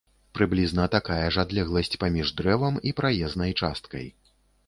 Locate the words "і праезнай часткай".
2.89-4.09